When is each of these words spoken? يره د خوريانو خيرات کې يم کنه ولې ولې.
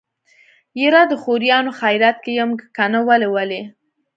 يره 0.81 1.01
د 1.11 1.13
خوريانو 1.23 1.71
خيرات 1.79 2.17
کې 2.23 2.31
يم 2.39 2.51
کنه 2.77 2.99
ولې 3.07 3.27
ولې. 3.35 3.61